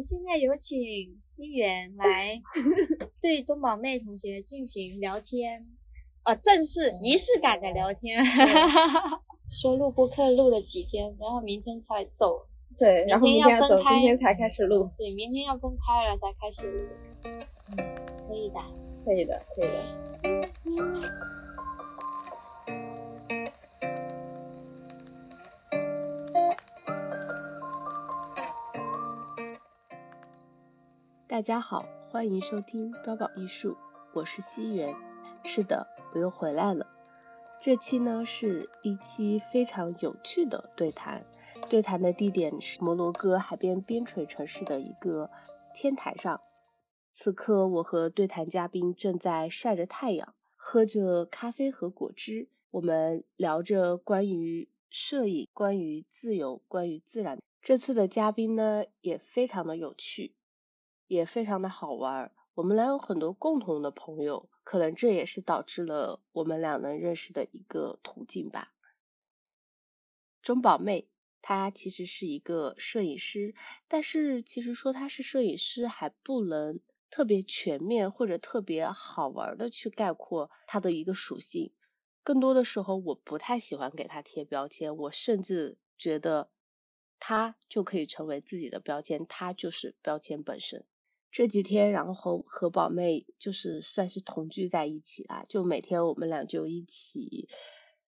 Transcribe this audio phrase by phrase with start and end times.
[0.00, 0.76] 现在有请
[1.18, 2.40] 西元来
[3.20, 5.66] 对钟宝妹同学进行聊天，
[6.24, 8.24] 哦，正式仪式感的聊天。
[9.48, 12.46] 说录播课录了几天，然后明天才走。
[12.76, 14.88] 对，然后明天要走，今天才开始录。
[14.96, 16.84] 对，明天要分开了才开始录。
[17.24, 17.40] 嗯，
[18.28, 18.60] 可以的，
[19.04, 20.48] 可以的，可以的。
[31.28, 33.76] 大家好，欢迎收听标宝艺术，
[34.14, 34.96] 我是西元。
[35.44, 36.86] 是的，我又回来了。
[37.60, 41.26] 这期呢是一期非常有趣的对谈，
[41.68, 45.30] 对谈的地点是摩洛哥海边边陲城市的一个
[45.74, 46.40] 天台上。
[47.12, 57.38] 此刻，我和对谈嘉宾正在晒着太阳，喝着咖啡和果汁，我们聊着关于摄影、关于自由、关于自然。
[57.60, 60.32] 这次的嘉宾呢也非常的有趣。
[61.08, 68.72] 也非常的好玩，我们俩有很多共同的朋友，可能这也是导致了我们俩能认识的一个途径吧。
[70.42, 71.08] 钟宝妹，
[71.42, 73.54] 她其实是一个摄影师，
[73.88, 81.72] 但是其实说她是摄影师还不能特别全面或者特别好玩的去概括她的一个属性。
[82.22, 86.50] 更多的时候，我不太喜欢给她贴标签，我甚至觉得
[87.18, 90.84] 她就可以成为自己的标签，她就是标签本身。
[91.30, 97.48] 这几天，然后和宝妹就是算是同居在一起啦，就每天我们俩就一起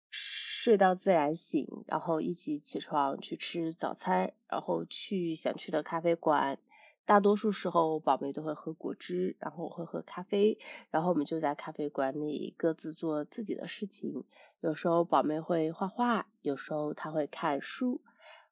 [0.09, 6.59] 睡到自然醒，然后一起起床去吃早餐，然后去想去的咖啡馆。
[7.05, 10.57] 大多数时候，宝妹都会喝果汁，然后我会喝咖啡，
[10.89, 14.23] 然后我们就在咖啡馆里各自做自己的事情。
[14.61, 18.01] 有时候宝妹会画画，有时候她会看书，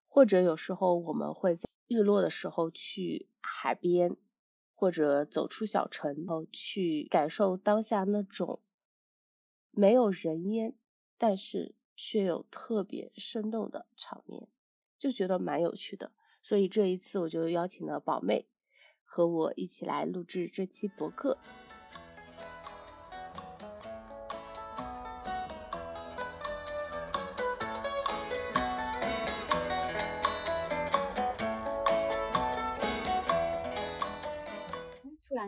[0.09, 4.17] 或者有时候我们会在日落的时候去海边。
[4.81, 8.63] 或者走出小城，后去感受当下那种
[9.69, 10.75] 没有人烟，
[11.19, 14.47] 但是却有特别生动的场面，
[14.97, 16.11] 就觉得蛮有趣的。
[16.41, 18.47] 所以这一次我就邀请了宝妹
[19.03, 21.37] 和我一起来录制这期博客。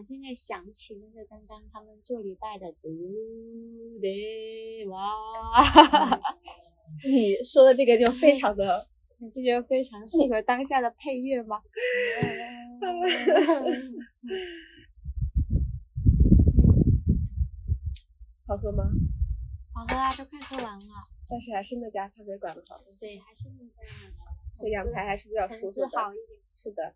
[0.01, 2.87] 现在想起那个刚刚他们做礼拜的嘟
[3.99, 4.97] 的哇，
[7.05, 8.87] 你说的这个就非常的，
[9.17, 11.61] 你不觉得非常适合当下的配乐吗？
[18.47, 18.83] 好喝吗？
[19.73, 20.85] 好喝啊，都快喝完了。
[21.27, 22.79] 但是还是那家咖啡馆的好。
[22.99, 23.73] 对，还是那家。
[24.61, 25.99] 这阳台还是比较舒服的。
[25.99, 26.39] 好一点。
[26.55, 26.93] 是的。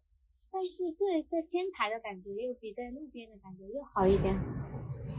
[0.52, 4.34] 但是这在天台的感觉又比在路边的感觉又好一点，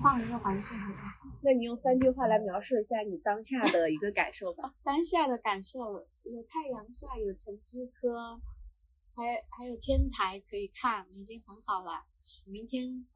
[0.02, 1.30] 换一个环境好像。
[1.42, 4.74] 那你用三句话来描述一下你当下的一个感受吧。
[4.82, 5.78] 当下的感受
[6.24, 8.40] 有太阳下，有橙汁喝，
[9.14, 12.04] 还还有天台可以看，已经很好了。
[12.46, 13.06] 明天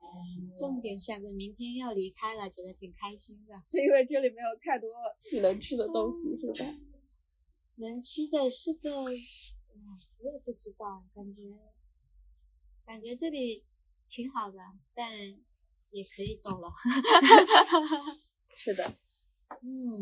[0.57, 3.55] 重点想着明天要离开了，觉得挺开心的。
[3.83, 4.89] 因为这里没有太多
[5.33, 6.71] 你能吃的东西，是吧？
[7.77, 11.72] 能吃的是个，我也不知道，感觉。
[12.87, 13.65] 感觉这里
[14.09, 14.59] 挺好的，
[14.95, 15.11] 但
[15.91, 16.69] 也可以走了。
[18.57, 18.85] 是的，
[19.63, 19.99] 嗯，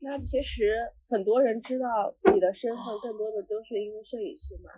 [0.00, 0.74] 那其实
[1.08, 4.70] 很多人知道你的身份，更多的都是因为摄影师嘛。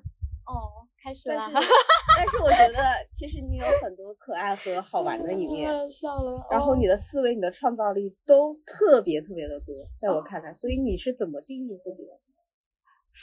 [0.47, 1.49] 哦，开始了。
[2.17, 2.79] 但是我觉得，
[3.11, 5.71] 其实你有很多可爱和好玩的一面。
[5.91, 6.47] 笑了。
[6.51, 10.53] 然后你的思维、你的创造力都特别特别的多，在我看来。
[10.53, 12.13] 所以你是怎么定义自己的？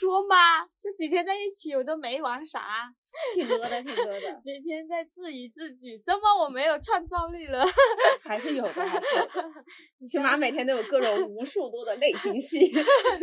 [0.00, 0.66] 多吗？
[0.82, 2.92] 这几天在一起我都没玩啥，
[3.36, 4.42] 挺多的，挺多的。
[4.44, 7.64] 每天在质疑自己，怎么我没有创造力了？
[8.22, 9.44] 还是有的，还是有的。
[10.08, 12.72] 起码每天都有各种无数多的内心戏。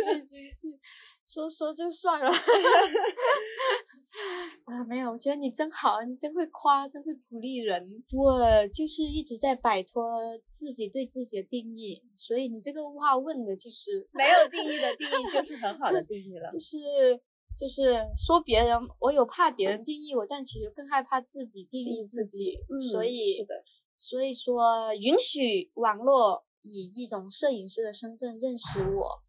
[0.06, 0.80] 内心戏。
[1.26, 2.32] 说说就算了，
[4.66, 8.04] 啊，没有，我觉得你真好，你真会夸，真会鼓励人。
[8.12, 10.02] 我就是一直在摆脱
[10.50, 16.50] 自己对自己的定义，所以你这个话问的就是没有定义的定义，就是很好的定义了。
[16.50, 16.78] 就是
[17.56, 22.58] 就是说别人，我有怕别人定义我，但其实更害怕自己定义自己。
[22.92, 23.64] 所以是的，
[23.96, 29.24] 所以说允许网络以一种摄影师的身份认识我。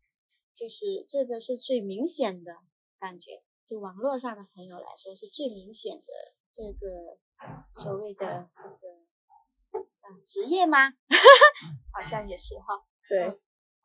[0.53, 2.53] 就是这个是最明显的
[2.99, 6.13] 感觉，就网络上的朋友来说是最明显的
[6.51, 7.17] 这个
[7.81, 8.89] 所谓的那个
[9.71, 10.91] 啊职业吗？
[11.95, 12.85] 好像也是哈。
[13.09, 13.21] 对。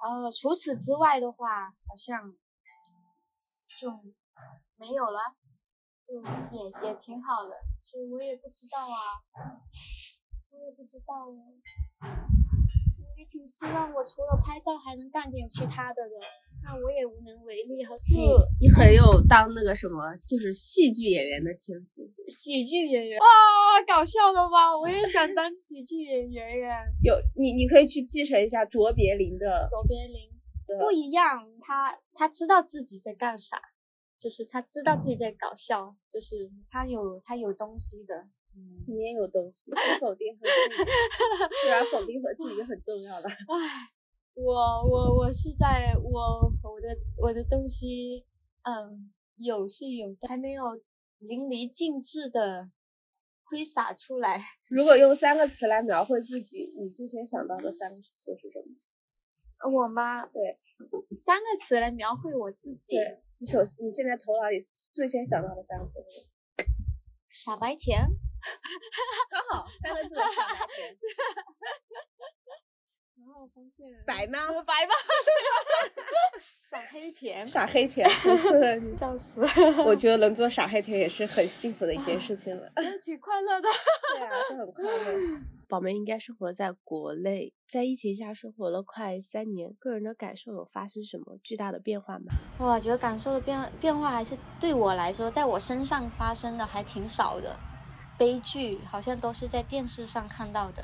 [0.01, 2.35] 然后除此之外的话，好像
[3.79, 3.91] 就
[4.75, 5.35] 没有了。
[6.07, 6.13] 就
[6.51, 7.51] 也也挺好的，
[7.83, 9.21] 所以我也不知道啊，
[10.51, 11.33] 我也不知道哦。
[12.01, 16.15] 我也挺希望我除了拍照还能干点其他的的，
[16.65, 22.01] 那我也无能为力和你你很有当那个什么，就是戏剧演员的天赋。
[22.27, 23.25] 喜剧演员哇，
[23.88, 24.75] 搞笑的吗？
[24.75, 26.83] 我也想当喜剧演员呀。
[27.03, 29.63] 有你，你可以去继承一下卓别林的。
[29.69, 30.27] 卓别林
[30.79, 33.62] 不一样，他他知道自己在干啥，
[34.17, 38.15] 就是他知道自己在搞笑，就是他有他有东西的。
[38.57, 40.85] 嗯，你也有东西，不否定和质疑，
[41.62, 43.29] 不然否定和质疑很重要的。
[43.29, 43.91] 唉，
[44.35, 44.53] 我
[44.85, 48.25] 我我是在我我的我的东西，
[48.63, 50.63] 嗯，有是有的，还没有。
[51.19, 52.69] 淋漓尽致的
[53.45, 54.43] 挥洒出来。
[54.69, 59.71] 如果用三个词来描绘自己，你最先想到的三个词是什么？
[59.71, 60.25] 我吗？
[60.27, 60.55] 对，
[61.15, 62.97] 三个词来描绘我自己。
[62.97, 64.57] 对，你首你现在头脑里
[64.93, 66.27] 最先想到的三个词是？
[67.27, 68.05] 傻白甜。
[69.31, 70.15] 刚好三个字。
[70.15, 70.97] 傻白甜。
[73.35, 74.39] 然后发现白吗？
[74.65, 74.93] 白吧，
[76.57, 79.45] 傻黑甜，傻黑甜，很适合你，笑死！
[79.85, 83.67] 我觉得能做傻黑甜也是很幸福的一件事情了，真的挺快乐的。
[84.17, 85.41] 对啊， 就很快乐。
[85.67, 92.31] 宝妹应该生活在国内，在疫情下生活了快三年，个人的感受有发生什么巨大的变化吗？
[92.57, 97.53] 我觉得感受的变变化还是对我来说，在我身上发生的还挺少的，
[98.17, 100.81] 悲剧好像都是在电视上看到的。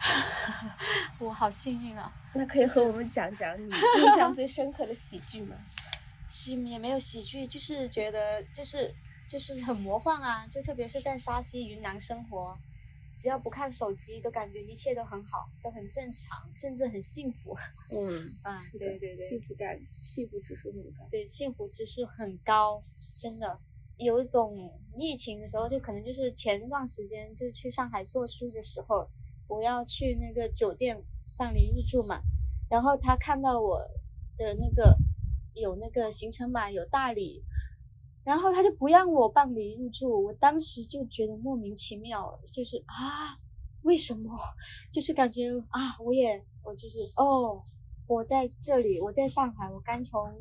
[1.18, 2.12] 我好幸运啊！
[2.34, 5.56] 那可以和我们讲讲你印象最深刻的喜剧吗？
[6.28, 8.94] 喜也没有喜剧，就是觉得就是
[9.28, 10.46] 就是很魔幻啊！
[10.46, 12.56] 就特别是在沙溪云南生活，
[13.16, 17.56] 只要不看手机，都感觉一切都很好，都很正常，甚至很幸福。
[17.90, 21.06] 嗯啊，对对对，幸福感、幸福指数很高。
[21.10, 22.82] 对，幸福指数很高，
[23.20, 23.58] 真的
[23.98, 29.10] 有一种疫情的时候，就可能就是前段时间就是去上海做书的时候。
[29.50, 30.96] 我要去那个酒店
[31.36, 32.22] 办理入住嘛，
[32.70, 33.80] 然后他看到我
[34.36, 34.96] 的那个
[35.54, 37.44] 有那个行程码有大理，
[38.24, 43.36] 然后他就不让我办理入住，我当时就觉得莫名其妙，就是啊，
[43.82, 44.30] 为什么？
[44.92, 47.60] 就是感觉啊，我也我就是哦，
[48.06, 50.32] 我在这里，我在上海，我刚从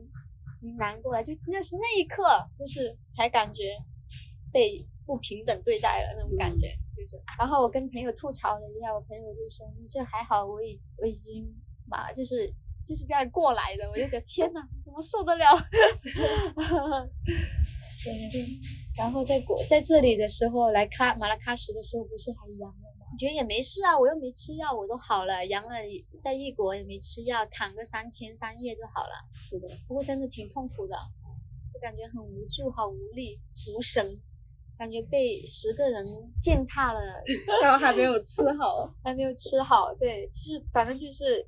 [0.62, 2.24] 云南过来，就那是那一刻，
[2.56, 3.64] 就是才感觉
[4.52, 6.78] 被不平等对待了那种感觉。
[7.38, 11.46] 然后我跟朋友吐槽了一下，我朋友就说：“你这还好，我已我已经
[11.88, 12.48] 嘛，就是
[12.86, 15.46] 就是这样过来的。”我就觉得天哪，怎么受得了？
[18.04, 18.48] 对对。
[18.98, 23.06] 然后在国在这里的时候来喀马拉喀什的时候，不是还阳了吗？
[23.12, 25.46] 我觉得也没事啊，我又没吃药，我都好了。
[25.48, 25.76] 阳了
[26.20, 29.14] 在异国也没吃药，躺个三天三夜就好了。
[29.34, 30.98] 是的，不过真的挺痛苦的，
[31.72, 33.40] 就感觉很无助，好无力，
[33.76, 34.20] 无神。
[34.80, 36.06] 感觉被十个人
[36.38, 37.00] 践踏了，
[37.62, 41.46] 然后还没有吃好， 还没有吃好，对，就是反正就是，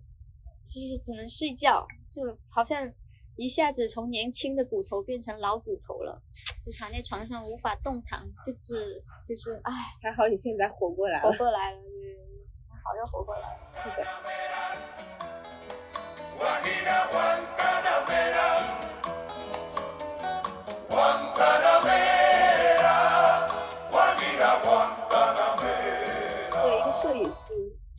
[0.65, 2.91] 就是只能睡觉，就好像
[3.37, 6.21] 一下子从年轻的骨头变成老骨头了，
[6.61, 9.71] 就躺在床上无法动弹，就是就是，唉，
[10.03, 11.77] 还好你现在活过来了，活过来了，
[12.67, 14.05] 还好又活过来了，是的。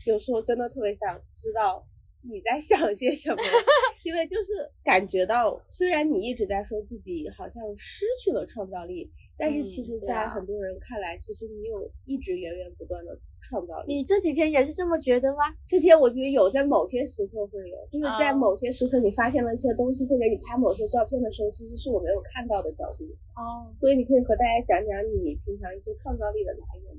[0.07, 1.85] 有时候真的特别想知道
[2.23, 3.43] 你在想些什么，
[4.05, 13.95] 因为就是感觉到，虽然你一直在说自己好像失去了创造力，但是其实，在很多人看来，其实你有一直源源不断的创造力。
[13.95, 15.51] 你这几天也是这么觉得吗？
[15.67, 23.03] 这天我觉得有，在某些时刻会有，就是在某些时刻你发现了一些东西，或者你拍某些照片的时候，其实是我没有看到的角度。
[23.35, 26.95] 哦，所以你可以和大家讲讲你平常一些创造力的来源。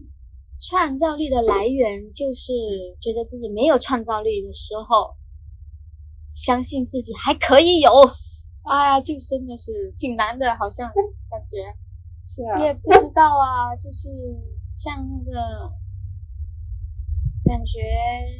[0.60, 2.54] 创造力的来源就是
[3.02, 5.16] 觉得自己没有创造力的时候，
[6.34, 7.92] 相信自己还可以有。
[8.64, 10.88] 哎呀，就是真的是挺难的，好像
[11.30, 11.58] 感觉
[12.24, 14.08] 是啊，也不知道啊，就是
[14.74, 15.70] 像那个
[17.44, 17.82] 感觉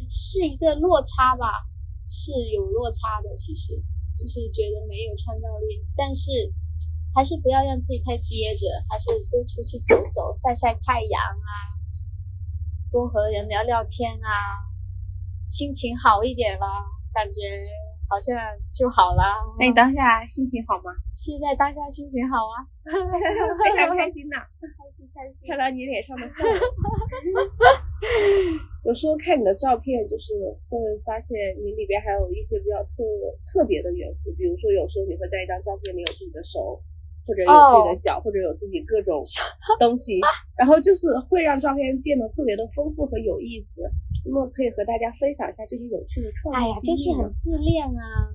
[0.10, 1.68] 是一个落差吧，
[2.08, 3.36] 是有落差的。
[3.36, 3.74] 其实
[4.16, 6.32] 就是觉得没有创造力，但是
[7.14, 11.52] 还是不要让自己太憋着，还是多出去走走，晒晒太阳啊。
[12.94, 14.30] 多和人聊聊天啊，
[15.48, 17.42] 心情好一点啦，感觉
[18.08, 18.38] 好像
[18.72, 19.34] 就好啦。
[19.60, 20.94] 那你当下心情好吗？
[21.12, 26.54] 现在当下心情好啊，非常开心呐，开心开心，看到你脸上的笑容。
[28.86, 30.34] 有时候看你的照片，就是
[30.70, 33.02] 会发现你里边还有一些比较特
[33.50, 36.78] 特别的元素，比如说有时候你会在一张照片里有自己的手，
[37.26, 39.22] 或者有自己的脚，或者有自己各种
[39.80, 40.20] 东西，
[40.58, 43.82] 然后就是会让照片变得特别的丰富和有意思。
[44.26, 46.58] 那么可以和大家分享一下这些有趣的创意。
[46.58, 48.28] 哎呀，就是很自恋啊，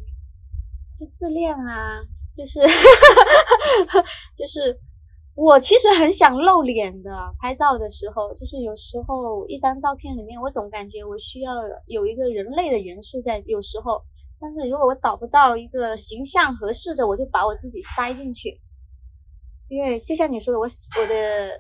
[0.97, 2.00] 就自恋啊，
[2.35, 2.61] 就是
[4.37, 4.78] 就是
[5.35, 11.54] 我其实很想露脸的，拍照的时候，就是有时候一张照片里面，我总感觉我需要
[11.87, 14.00] 有一个人类的元素在，有时候。
[14.40, 18.57] 但是如果我找不到一个形象合适的，我就把我自己塞进去，
[19.68, 20.66] 因为就像你说的，我
[21.00, 21.50] 我的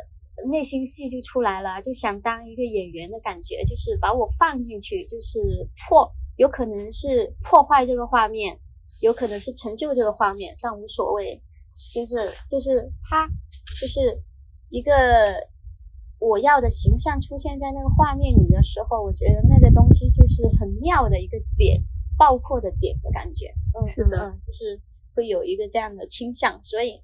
[0.50, 5.38] 内心戏就出来了，就想当一个演员的感觉，就是把我放进去，就是
[5.88, 8.58] 破，有可能是破坏这个画面，
[9.00, 11.40] 有可能是成就这个画面，但无所谓，
[11.94, 12.14] 就是
[12.48, 13.28] 就是他
[13.80, 14.18] 就是
[14.70, 14.92] 一个
[16.18, 21.82] 我要的形象出现在那个画面里的时候，我觉得那个东西就是很妙的一个点。
[22.18, 23.46] 爆破的点的感觉，
[23.80, 24.82] 嗯，是的，就是
[25.14, 27.00] 会有一个这样的倾向，所以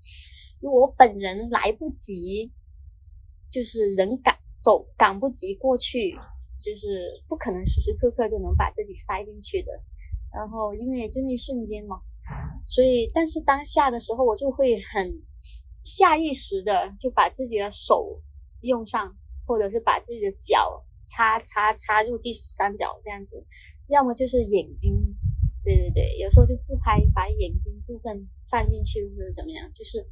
[0.71, 2.53] 我本人来不及，
[3.51, 6.13] 就是人赶走赶不及过去，
[6.63, 9.73] 就是不可能时时刻刻都能把自己塞进去的。
[10.33, 12.01] 然后因为就那一瞬间嘛，
[12.67, 15.23] 所以但是当下的时候，我就会很
[15.85, 18.21] 下意识的就把自己的手
[18.63, 19.17] 用上，
[19.47, 23.47] 或者是把自己的脚插插插入第三角这样子。
[23.89, 25.15] 要么就是眼睛，
[25.63, 30.05] 对对对，有时候就自拍，把眼睛部分放进去或者怎么样，就是，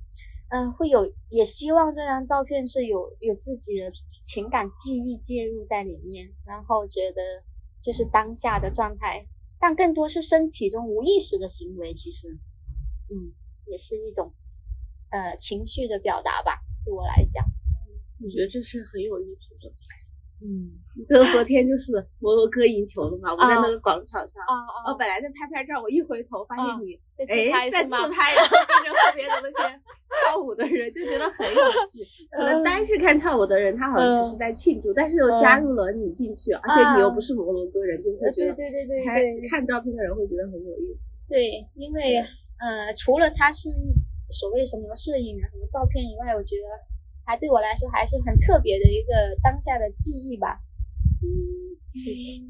[0.53, 3.91] 嗯，会有也希望这张照片是有有自己的
[4.23, 7.23] 情感记忆介入在里面，然后觉得
[7.81, 9.27] 就是当下的状态，
[9.59, 12.29] 但更多是身体中无意识的行为，其实，
[13.09, 13.33] 嗯，
[13.65, 14.31] 也是一种
[15.09, 17.43] 呃情绪的表达吧，对我来讲，
[18.21, 19.73] 我觉得这是很有意思的。
[20.43, 20.75] 嗯，
[21.07, 24.43] 就昨天就是摩洛哥赢球了嘛，我在那个广场上，
[24.85, 29.81] 哦，本来在拍拍照，我一回头发现你，哎，在自拍，然后跟着后面的那些
[30.27, 32.03] 跳舞的人，就觉得很有趣。
[32.37, 39.17] 可能单是看跳舞的人，他好像只是在庆祝，但是又加入了你进去，而且你又不是摩洛哥人，就会觉得，对对对对，看
[39.49, 41.15] 看照片的人会觉得很有意思。
[41.29, 42.19] 对，因为
[42.59, 43.69] 呃，除了他是
[44.31, 46.92] 所谓什么摄影啊、什么照片以外，我觉得。
[47.25, 49.13] 还对我来说还是很特别的一个
[49.43, 50.61] 当下的记忆吧。
[51.23, 51.29] 嗯，
[51.95, 52.49] 是的。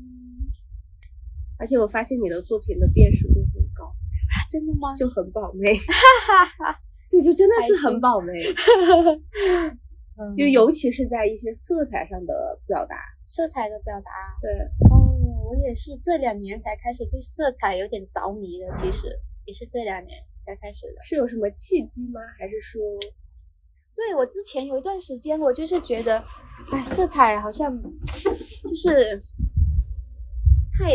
[1.59, 4.95] 而且我发现你的作品的辨识度很高啊，真的吗？
[4.97, 5.93] 就很宝妹，哈
[6.27, 6.81] 哈哈。
[7.09, 8.33] 对，就真的是很宝妹，
[10.35, 14.11] 就尤其是在一些色彩上的表达，色彩的表达。
[14.41, 14.51] 对，
[14.91, 15.13] 哦，
[15.45, 19.15] 我也是这两年才开始对色彩有点着迷的，其实
[19.45, 21.03] 也是这两年才开始的。
[21.05, 22.21] 是有什么契机吗？
[22.39, 22.81] 还是说？
[24.05, 26.19] 对我之前有一段时间，我就是觉得，
[26.73, 29.21] 哎，色彩好像就是
[30.77, 30.91] 太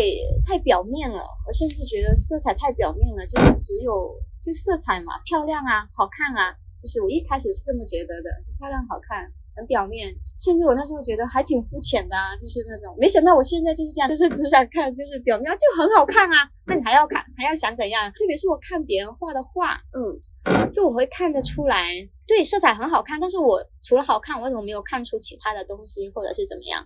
[0.45, 1.23] 太表面了。
[1.47, 9.31] 我甚至觉得色彩太表面了，就是只有就色彩嘛，漂亮啊，好看啊，就是我一开始是这么觉得的，漂亮好看。
[9.57, 12.95] 很表面，甚至我那时候觉得还挺肤浅的，啊，就是那种。
[12.95, 16.47] 没想到我现在就是这样，就是只想看，就是表面就很好看啊。
[16.67, 18.05] 那你还要看，还要想怎样？
[18.11, 21.89] 特别是我看别人画的画，嗯，就我会看得出来，
[22.27, 23.19] 对，色彩很好看。
[23.19, 26.85] 但是我除了好看，我为什么没有看出其他的东西，或者是怎么样？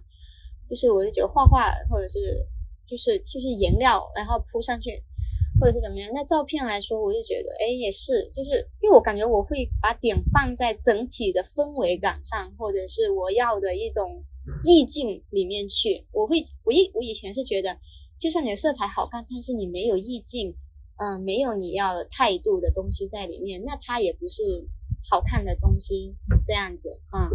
[0.68, 2.46] 就是我就觉得画画，或者是
[2.86, 5.04] 就是就是颜料，然后铺上去。
[5.60, 6.10] 或者是怎么样？
[6.12, 14.24] 那照片来说，我就觉得，哎，也是，就是因为我感觉我会把点放在整体的氛围感上，或者是我要的一种
[14.64, 16.08] 意境里面去。
[16.12, 17.78] 我会，我以我以前是觉得，
[18.18, 20.56] 就算你的色彩好看，但是你没有意境，
[20.98, 24.68] 嗯，没有你要态度的东西在里面，那它也不是
[25.10, 26.16] 好看的东西。
[26.46, 27.30] 这样子，嗯，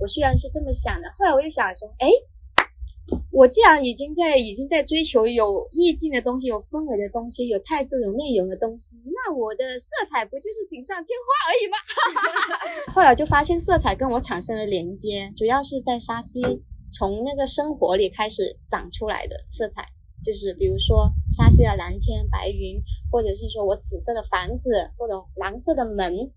[0.00, 2.08] 我虽然是这么想的，后来我又想说，哎。
[3.30, 11.76] 我既然已经在已经在追求有意境的东西、有氛围的东西、有态度、有内容的东西，那我的色彩不就是锦上添花而已吗？
[12.92, 16.42] 后来就发现色彩跟我产生了连接，主要是在沙溪
[16.90, 19.86] 从那个生活里开始长出来的色彩，
[20.24, 26.32] 就是比如说沙溪的蓝天白云，或者是说我紫色的房子或者蓝色的门，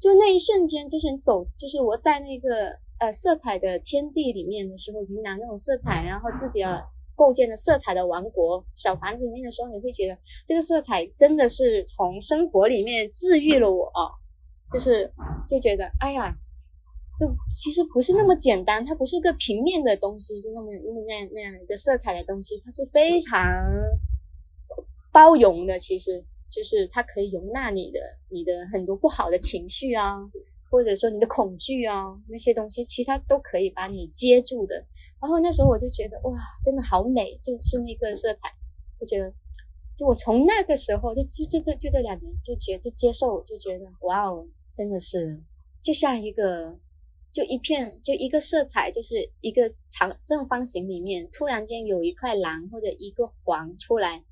[0.00, 2.78] 就那一瞬间，就是你走，就是我在那个。
[3.00, 6.80] 呃，色彩的天地里面的时候，云南那种色彩，然后自己要
[7.16, 13.90] 构建的色彩的王国小房子里面的时候，你会觉得这个色彩真的是从生活里面治愈了我，
[14.72, 15.12] 就是
[15.48, 16.32] 就觉得哎呀，
[17.18, 23.66] 就其实不是那么简单，它不是个平面的东西，就那么那那样那样一个色彩的东西，它是非常
[25.12, 30.16] 包容的，其实就是它可以容纳你的你的很多不好的情绪啊。
[30.70, 34.74] 或者说你的恐惧啊，那些东西，其他都可以把你接住的。
[35.20, 36.34] 然后那时候我就觉得哇，
[36.64, 38.48] 真的好美，就是那个色彩，
[38.98, 39.32] 就觉得
[39.96, 45.40] 就我从那个时候就就就这就这两年就觉得就接受就觉得哇哦，真的是
[45.80, 46.76] 就像一个
[47.32, 54.24] 就一片就一个色彩就是一个长正方形里面突然间有一块蓝或者一个黄出来，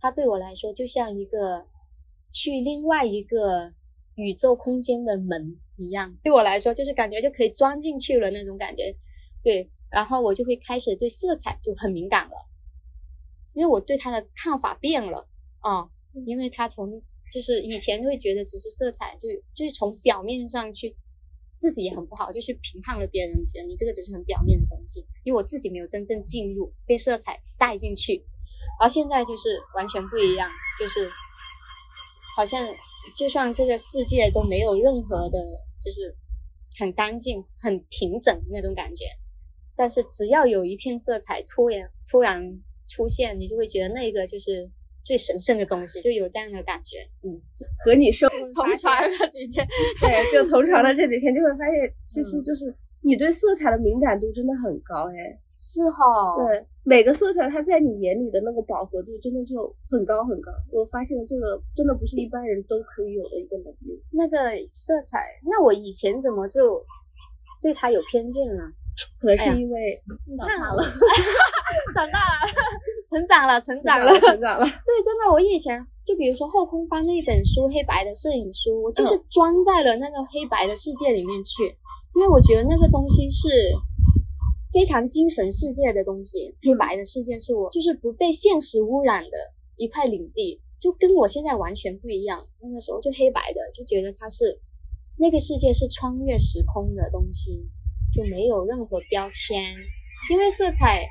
[0.00, 1.66] 它对我来说就像一个
[2.32, 3.72] 去另外一个
[4.14, 8.94] 宇宙空间的门一样，对我来说就是感觉就可以钻进去了那种感觉，
[9.42, 12.34] 对，然后我就会开始对色彩就很敏感了。
[13.52, 15.26] 因为我对它的看法变了
[15.60, 15.88] 啊，
[16.26, 20.94] 因为它从就是以前会觉得只是色彩，就就是从表面上去，
[21.54, 28.24] 自己也很不好，就去评判了别人，觉得你这个只是很表面的东西，因为我自己没有真正进入，被色彩带进去，
[28.80, 31.10] 而现在就是完全不一样，就是
[32.36, 32.66] 好像
[33.14, 35.38] 就算这个世界都没有任何的，
[35.80, 36.16] 就是
[36.78, 39.04] 很干净、很平整那种感觉，
[39.76, 42.62] 但是只要有一片色彩突然突然。
[42.88, 44.70] 出现，你就会觉得那个就是
[45.02, 46.98] 最神圣的东西，就有这样的感觉。
[47.20, 47.34] 嗯，
[47.84, 49.66] 和你说同床了几天，
[50.00, 52.72] 对，就同床的这几天，就会发现， 其实就是
[53.02, 55.36] 你对色彩的敏感度真的很高，哎，
[55.66, 60.52] 是哈，对，每个色彩它在你眼里的那个饱和度真的就很高很高。
[60.70, 64.00] 我发现这个真的不是一般人都可以有的一个能力。
[64.12, 64.38] 那个
[64.70, 66.80] 色彩，那我以前怎么就
[67.60, 68.62] 对它有偏见呢？
[69.18, 70.00] 可能是因为
[70.36, 70.82] 长大了，
[71.92, 72.46] 长大了，
[73.10, 74.64] 成长了，成长了，成长了。
[74.64, 81.64] 对，真的，我以前就比如说后空翻那本书，黑白的摄影书，我就是装在了那个黑白的世界里面去，
[82.14, 83.48] 因为我觉得那个东西是
[84.72, 86.56] 非常精神世界的东西。
[86.62, 89.36] 黑白的世界是我就是不被现实污染的
[89.76, 92.46] 一块领地，就跟我现在完全不一样。
[92.60, 94.60] 那个时候就黑白的，就觉得它是
[95.18, 97.68] 那个世界是穿越时空的东西。
[98.14, 99.74] 就没有任何标签，
[100.30, 101.04] 因为色彩，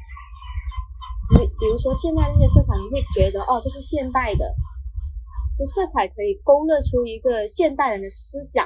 [1.37, 4.55] 你比如说现在那些色彩，你会觉得哦，这是现代的，
[5.55, 8.65] 就色彩可以勾勒出一个现代人的思想，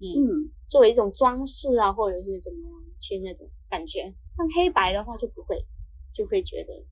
[0.00, 4.12] 嗯，作为一种装饰啊，或者是怎么样去那种感觉。
[4.36, 5.64] 但黑白的话就不会，
[6.12, 6.84] 就会觉得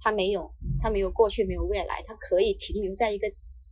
[0.00, 3.26] 它没有，它没有过去，没有未来，它可以停留在一个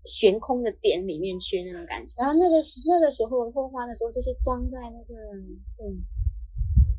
[0.04, 2.14] 悬空的点里面去那种感觉。
[2.18, 5.14] 然后那个那个时候画画的时候，就是装在那个
[5.76, 5.86] 对。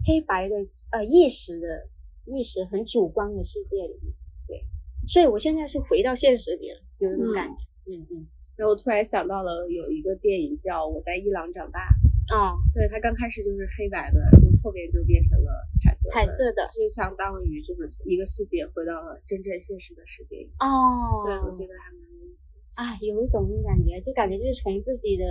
[0.03, 0.55] 黑白的
[0.89, 1.87] 呃意识的
[2.25, 4.11] 意识很主观的世界里面，
[4.47, 4.65] 对，
[5.05, 8.27] 所以我现在是回到现实里了，有那种感觉，嗯嗯。
[8.55, 11.81] 然后突然想到了有一个电影叫《我在伊朗长大》，
[12.29, 15.49] 哦，对，它刚开始就是黑白的，然后后面就变成了
[15.81, 20.47] 彩色，彩色的，就相当于就是一个世界回到了真正现实的世界。
[20.59, 22.53] 哦，对，我觉得还蛮有意思。
[22.75, 25.25] 啊，有一种感觉，就感觉就是从自己的。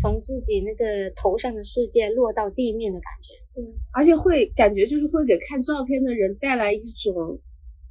[0.00, 7.40] 从自己那个头上的世界落到地面的感觉，对，而且会感觉就是会给看照片的人带来一种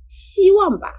[0.08, 0.94] 希望吧，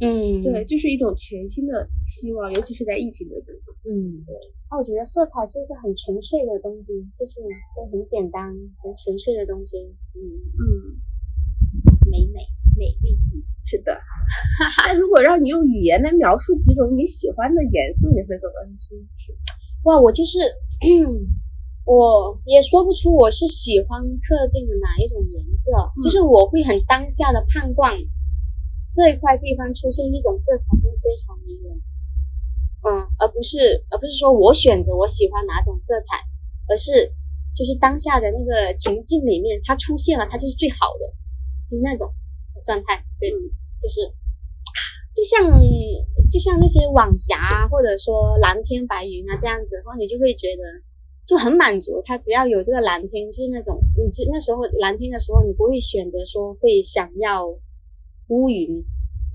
[0.00, 4.34] 嗯，对，就是一种全新的希望，尤其是在疫情的这个，嗯，对。
[4.70, 7.40] 那我觉得色彩是一个很纯粹的东西，就是
[7.74, 9.76] 都很简单、很纯粹的东西，
[10.14, 10.20] 嗯
[10.54, 10.62] 嗯，
[12.10, 12.44] 美美
[12.76, 13.18] 美丽，
[13.64, 13.96] 是的。
[14.86, 18.94] 那如果让你用语言来描述几种你喜欢的颜色，你会怎么去？
[19.84, 20.38] 哇，我就是，
[21.88, 27.96] 我也说不出我是喜欢特定的哪一种颜色，就是我会很当下的判断
[28.90, 31.80] 这一块地方出现一种色彩会非常迷人，
[32.82, 36.18] 嗯，而不是而不是说我选择我喜欢哪种色彩，
[36.68, 37.12] 而是
[37.54, 41.04] 就是当下的那个情境里面它出现了，它就是最好的，
[41.68, 42.08] 就那种
[42.64, 43.30] 状态，对，
[43.80, 44.12] 就是。
[45.10, 45.42] 就像
[46.30, 50.62] 就像那些晚霞啊，或者说蓝天白云啊这样子然后，你就会觉得
[51.26, 52.00] 就很满足。
[52.04, 57.48] 它只要有这个蓝天，就是那种你就那时候蓝天的时候，你不会选择说会想要
[58.28, 58.84] 乌云。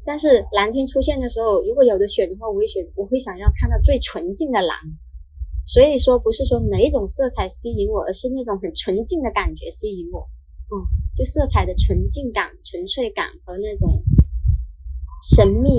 [0.05, 4.77] 但是蓝天出现的时候，如果有的选的话，我会选我会想要看到最纯净的蓝。
[5.65, 10.27] 所以说不是说哪一种色彩吸引我，而是那种很纯净的感觉吸引我。
[10.73, 10.81] 嗯，
[11.15, 14.03] 就色彩的纯净感、纯粹感和那种。
[15.23, 15.69] 神秘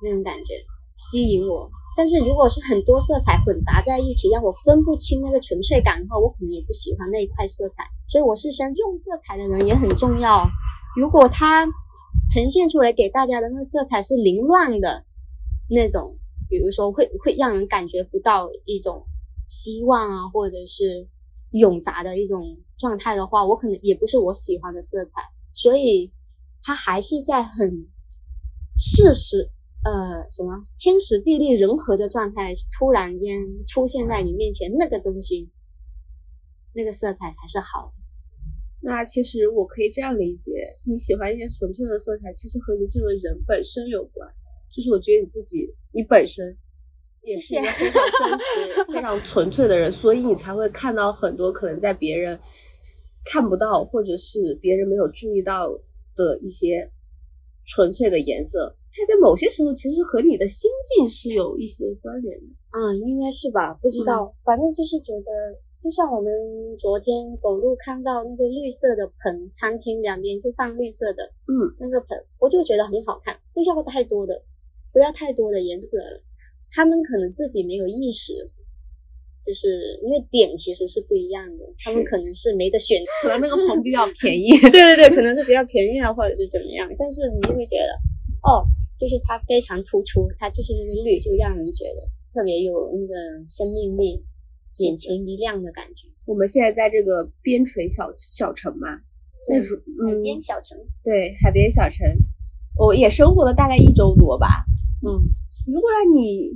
[0.00, 0.54] 那种感觉
[0.94, 7.82] 吸引我，但是如果是很多色彩混杂在一起，让我分不清那个纯粹感的话，我可能也不喜欢那一块色彩。
[8.06, 10.46] 所以我是想用色彩的人也很重要。
[10.96, 11.66] 如果他
[12.28, 15.04] 呈现出来给大家的那个色彩是凌乱的
[15.68, 19.06] 那种，比如说会会让人感觉不到一种
[19.48, 21.08] 希望啊，或者是
[21.50, 25.22] 永杂的一种状态的话，我可能也不是我喜欢的色彩。
[25.52, 26.12] 所以
[26.62, 27.88] 它还是在很。
[28.74, 29.50] 事实，
[29.84, 35.50] 呃，什么天时地利人和的状态突然间出现在你面前，那个东西，
[36.72, 38.01] 那个色彩才是好的。
[38.84, 40.50] 那其实我可以这样理解，
[40.84, 44.28] 你喜欢一些纯粹的色彩，其实和你这个人本身有关。
[44.68, 46.56] 就是我觉得你自己，你本身
[47.22, 52.36] 也是一个非常真实、非常纯粹的人，所以你才会看到很多可能在别人
[53.24, 55.68] 看不到，或者是别人没有注意到
[56.16, 56.90] 的一些
[57.64, 58.74] 纯粹的颜色。
[58.90, 62.46] 它在某些时候其实和你的心境是有一些关联的。
[62.72, 63.74] 嗯，应该是吧？
[63.80, 65.30] 不知道，反正就是觉得。
[65.82, 66.32] 就像我们
[66.78, 73.36] 昨天走路看到那个绿色的盆，餐厅两边就放绿色的，嗯，那个盆，我就觉得很好看。
[73.52, 74.44] 不要太多的，
[74.92, 76.22] 不要太多的颜色了。
[76.70, 78.32] 他们可能自己没有意识，
[79.44, 86.88] 就是因为点其实是不一样的，他们可能是没得选， 可能那个盆比较便宜，对对对，可能是比较便宜啊，或者是怎么样。
[86.96, 87.90] 但是你就会觉得，
[88.46, 88.62] 哦，
[88.96, 93.14] 就是它非常突出，它就是那个绿，就让人觉得特别有那个
[93.50, 94.22] 生命力。
[94.78, 96.08] 眼前一亮的感觉。
[96.24, 99.00] 我们现在在这个边陲小小城嘛，
[99.48, 99.74] 那是
[100.06, 100.78] 海边小城。
[101.02, 102.06] 对，海边小城，
[102.78, 104.64] 我也生活了大概一周多吧。
[105.04, 105.10] 嗯，
[105.66, 106.50] 如果让你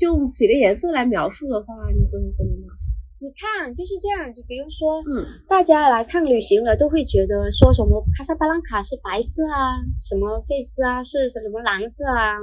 [0.00, 2.94] 用几个颜色来描述的话，你会怎么描述？
[3.18, 4.32] 你看，就是这样。
[4.32, 12.36] 就比如说，嗯，大家来看旅行了，都会觉得说什么卡萨巴兰卡是白色啊，什么费斯啊是什么蓝色啊。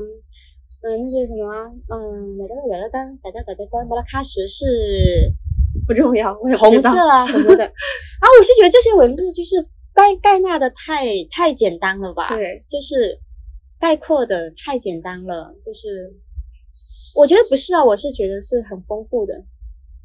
[0.84, 1.48] 嗯，那个什么，
[1.88, 5.34] 嗯，哒哒哒哒哒哒哒哒哒，巴拉喀什是
[5.88, 7.63] 不重要，红色啊什么的。
[8.19, 9.56] 啊，我是觉得这些文字就是
[9.93, 12.28] 概概纳的太太简单了吧？
[12.28, 13.17] 对，就是
[13.80, 15.56] 概括的太简单了。
[15.62, 16.13] 就是
[17.15, 19.41] 我觉得不是啊，我是觉得是很丰富的，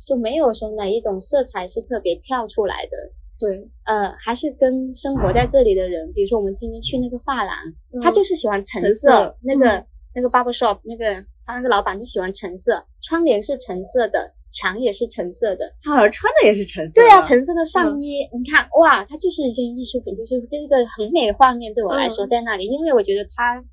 [0.06, 2.96] 就没有说哪一种色彩是特别跳出来的。
[3.40, 7.56] 对，呃，还是跟生活在这里的人，比如说我们今天去那个发廊，
[8.00, 9.84] 他就是喜欢橙色那个。
[10.18, 17.00] 那个 barber shop 那个他那个老板就喜欢橙色，窗帘是橙色的，墙也是橙色的，他好像穿的也是橙色。
[17.00, 23.64] 对啊，橙色的上衣，你看哇，它就是一件艺术品，就是这个很美的画面对我来说在那里，因为我觉得他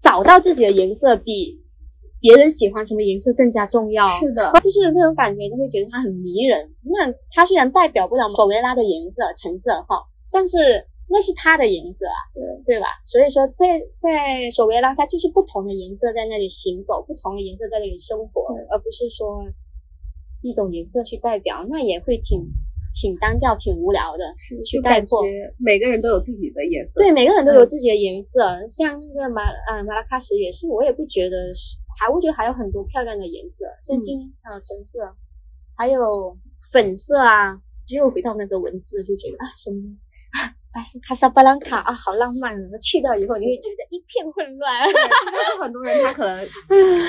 [0.00, 1.60] 找到自己的颜色比
[2.18, 4.08] 别人喜欢什么颜色更加重要。
[4.08, 6.70] 是的，就是那种感觉，你会觉得它很迷人。
[6.82, 10.88] 那它虽然代表不了索维拉的颜色橙色哈，但是。
[11.08, 12.86] 那是它的颜色啊，对对吧？
[13.04, 19.44] 所以说，在在索维拉，它就是不同的颜色在那里行走，不同的颜色在那里生活，而不是说
[20.40, 22.40] 一种颜色去代表，那也会挺
[22.98, 24.24] 挺单调、挺无聊的。
[24.64, 25.22] 去概括，
[25.58, 26.92] 每个人都有自己的颜色。
[26.96, 28.40] 对，每个人都有自己的颜色。
[28.66, 31.36] 像那个马啊马拉喀什也是，我也不觉得，
[32.00, 34.98] 还我觉得还有很多漂亮的颜色，像金还有橙色，
[35.76, 36.36] 还有
[36.72, 37.60] 粉色啊。
[37.88, 39.76] 又回到那个文字，就觉得啊什么。
[40.72, 42.78] 白色卡萨布兰卡啊，好浪漫啊！
[42.80, 44.88] 去到以后你会觉得一片混乱。
[44.88, 44.92] 就
[45.44, 46.48] 是很多人他可能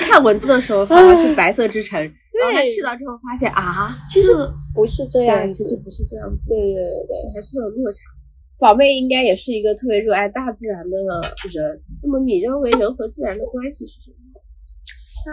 [0.02, 4.32] 看文字的时候，好像是白色之城，然后他去到之后发现啊，其实
[4.74, 6.46] 不是这样子，其实不是这样子。
[6.48, 8.04] 对对对对，还是有落差。
[8.58, 11.82] 宝贝应该也是一个特别热爱大自然的人。
[12.02, 14.16] 那么你认为人和自然的关系是什么？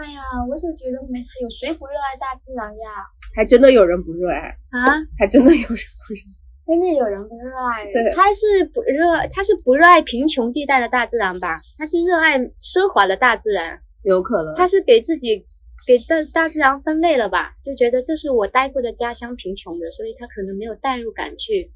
[0.00, 3.04] 哎呀，我就觉得没有谁不热爱大自然呀。
[3.36, 4.38] 还真的有人不热爱
[4.70, 4.96] 啊？
[5.18, 6.20] 还真的有人不热。
[6.64, 11.60] 真的有人不热爱，对，他是不热，他是不热爱贫穷地带的大自然吧？
[11.76, 14.54] 他就热爱奢华的大自然，有可能。
[14.54, 15.44] 他是给自己
[15.84, 17.54] 给大大自然分类了吧？
[17.64, 21.72] 就觉得这是我待过的家乡贫穷的，所以他可能没有代入感去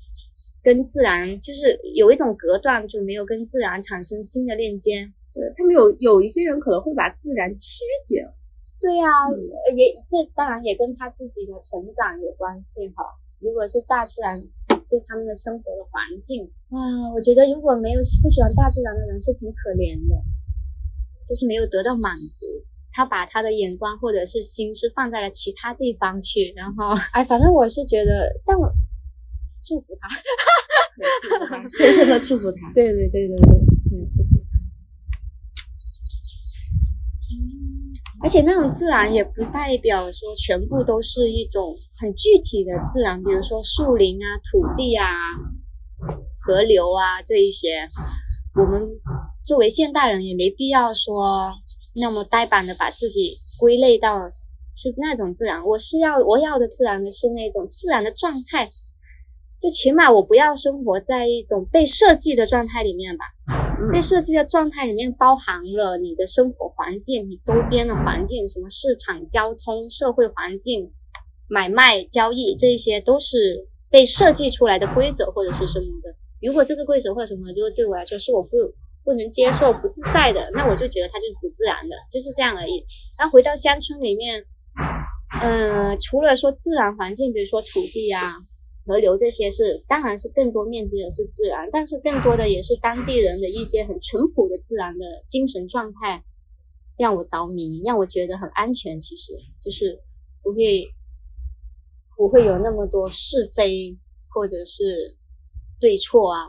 [0.63, 5.11] 跟自然，就是有一种隔断，就没有跟自然产生新的链接。
[5.35, 8.25] 对他们有有一些人可能会把自然曲解。
[8.81, 9.11] 对呀，
[9.77, 13.05] 也这当然也跟他自己的成长有关系哈。
[13.41, 14.43] 如果是大自然。
[14.89, 16.51] 就他们的生活的环境。
[16.71, 20.15] 啊，我觉得如果没有不喜欢大自然的人是挺可怜的，
[21.29, 22.47] 就是没有得到满足，
[22.93, 28.69] 他把他的眼光或者是心是放在了其他地方去，然后哎，反正我是觉得，但我
[29.63, 30.09] 祝福他，
[31.69, 33.47] 深深的祝福他，对对对对对
[33.91, 34.31] 对，祝福
[38.23, 45.07] 而且那种自然也不代表说全部都是一种很具体的自然，比如说树林啊、土地啊、
[46.41, 47.89] 河流啊这一些，
[48.55, 48.89] 我们
[49.45, 51.51] 作为现代人也没必要说
[51.95, 54.29] 那么呆板的把自己归类到
[54.75, 55.65] 是那种自然。
[55.67, 58.69] 我是要我要的自然的是那种自然的状态。
[59.59, 63.25] 就起码我不要生活在一种被设计的状态里面吧。
[63.93, 70.93] 被设计的状态里面包含了你的生活环境、你周边的环境，什么市场、交通、社会环境、
[71.49, 76.15] 买卖、交易，这些都是被设计出来的规则或者是什么的。
[76.41, 78.51] 如果这个规则或者什么，就对我来说是我不
[79.05, 82.85] 不能接受、不自在的，那我就觉得它就是不自然的，就是这样而已。
[83.19, 84.45] 那回到乡村里面，
[85.43, 88.37] 嗯，除了说自然环境，比如说土地啊。
[88.87, 96.25] 河流这些是，当然是更多面积的是自然，但是更多的也是当地人的一些很淳朴的自然的精神状态，
[96.97, 99.01] 让我着迷，让我觉得很安全。
[99.01, 100.01] 其实就是
[100.41, 100.89] 不会
[102.17, 105.17] 不会有那么多是非或者是
[105.81, 106.47] 对错啊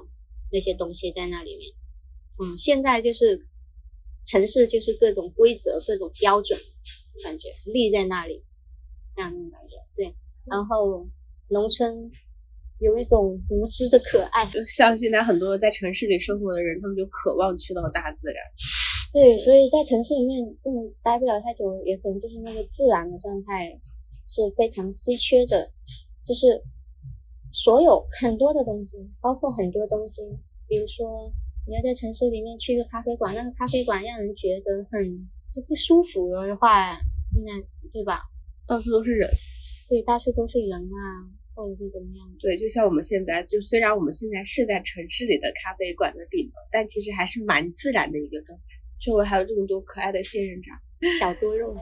[0.51, 1.71] 那些东西在那里面。
[2.39, 3.47] 嗯，现在就是
[4.23, 6.59] 城市就是各种规则、各种标准，
[7.23, 8.43] 感觉立在那里，
[9.15, 9.75] 那样种感觉。
[9.95, 11.07] 对，然后
[11.47, 12.11] 农村。
[12.79, 18.43] 有一种无知的可爱，就 像现在很多在城市里生活的人，他们就渴望去到大自然。
[19.13, 23.71] 对，所以在城市里面，嗯，待不了太久，也可能就是那个自然的状态
[24.27, 25.71] 是非常稀缺的。
[26.23, 26.61] 就是
[27.53, 30.21] 所有很多的东西，包括很多东西，
[30.67, 31.31] 比如说
[31.65, 36.99] 你要在城市里面去一个咖啡馆，那个咖啡馆让人觉得很就不舒服的话，
[37.33, 38.19] 那对吧？
[38.67, 39.27] 到处都是人，
[39.89, 41.36] 对，到处都是人啊。
[41.57, 42.29] 或者是怎么样？
[42.39, 48.63] 对，就像我们现在，就虽然我们现在是在城市里的咖啡馆的顶楼，但其实还是蛮自然的一个状态。
[49.01, 50.77] 周围还有这么多可爱的仙人掌、
[51.19, 51.75] 小多肉。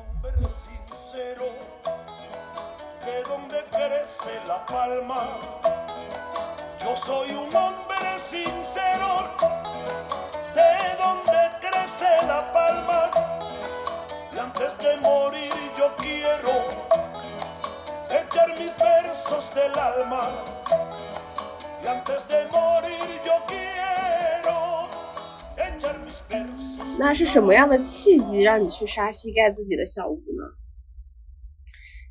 [26.98, 30.44] 那是什么样的契机让你去沙溪盖自己的小屋呢？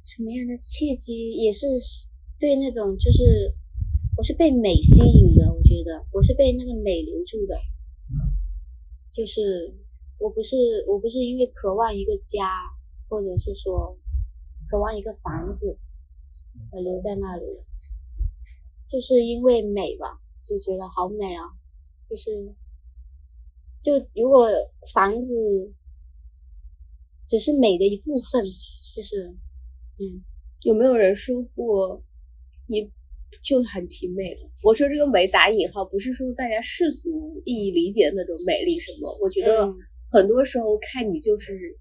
[0.04, 1.66] 什么样的契机也是
[2.38, 3.54] 对那种就是
[4.16, 7.58] 我是被美吸引的，我觉得我是被那个美留住的，
[9.12, 9.74] 就是
[10.18, 10.56] 我不是
[10.88, 12.48] 我不是因为渴望一个家，
[13.08, 13.98] 或者是说
[14.70, 15.78] 渴望一个房子。
[16.72, 17.44] 我留在那里，
[18.86, 21.44] 就是因为美吧，就觉得好美啊！
[22.08, 22.30] 就是，
[23.82, 24.48] 就如果
[24.92, 25.72] 房子
[27.26, 28.44] 只是美的一部分，
[28.94, 29.28] 就是，
[29.98, 30.22] 嗯，
[30.64, 32.02] 有没有人说过
[32.66, 32.90] 你
[33.42, 34.42] 就很挺美的？
[34.62, 39.18] 我说这个美打引号，不是说大家世俗意义理解的那种美丽什么。
[39.20, 39.72] 我觉得
[40.10, 41.76] 很多时候看你就是，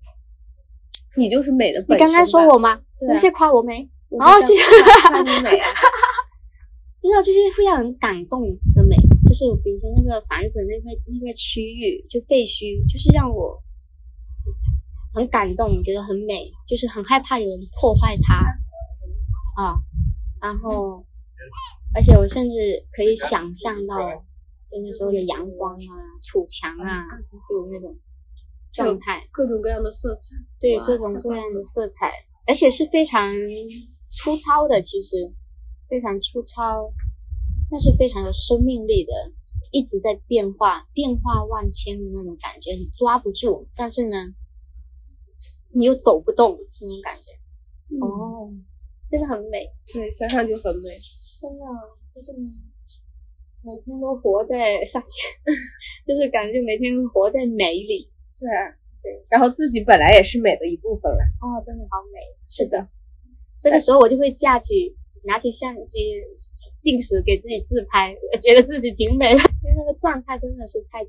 [1.17, 1.82] 你就是美的。
[1.89, 2.84] 你刚刚说我吗？
[3.08, 3.89] 你是夸我美？
[4.19, 4.54] 然后是，不
[7.08, 8.41] 知道 就是会让人感动
[8.76, 8.95] 的美，
[9.26, 13.62] 就是比如说那个房子那块那块区域就废墟，就是让我
[15.13, 18.36] 很感动，觉得很美，就是很害怕有人破坏它
[19.62, 19.76] 啊。
[20.41, 21.06] 然后，
[21.95, 23.97] 而且我甚至可以想象到，
[24.65, 25.91] 就那时候的阳光啊、
[26.32, 27.06] 土墙啊，
[27.49, 27.97] 就那种
[28.71, 32.12] 状态，各种各样的色彩，对，各种各样的色彩，
[32.47, 33.34] 而且是非常。
[34.13, 35.34] 粗糙的，其实
[35.89, 36.93] 非常粗糙，
[37.69, 39.12] 但是非常有生命力的，
[39.71, 44.15] 一直在变化，变化万千的那种感觉，你抓不住，但是呢，
[45.71, 47.32] 你又走不动那种感觉。
[47.99, 48.49] 哦，
[49.10, 50.95] 真的很美，对，想想就很美，
[51.41, 51.65] 真的
[52.13, 52.32] 就是
[53.63, 55.26] 每天都活在上线，
[56.06, 58.08] 就是感觉每天活在美里。
[58.39, 58.69] 对啊，
[59.02, 61.23] 对，然后自己本来也是美的一部分了。
[61.41, 62.88] 哦，真的好美，是的。
[63.59, 65.99] 这个时候我就会架起拿起相机，
[66.81, 70.99] 定时给自己自拍，觉得自己挺美的， 因为那个状态真的是太